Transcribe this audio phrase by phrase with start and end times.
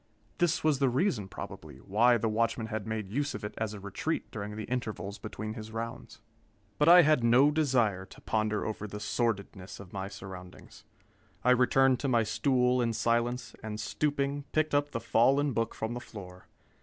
[0.39, 3.79] This was the reason, probably, why the watchman had made use of it as a
[3.79, 6.21] retreat during the intervals between his rounds.
[6.79, 10.85] But I had no desire to ponder over the sordidness of my surroundings.
[11.43, 15.93] I returned to my stool in silence, and stooping, picked up the fallen book from
[15.93, 16.47] the floor.